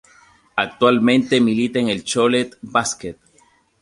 [0.55, 3.17] Actualmente milita en el Cholet Basket.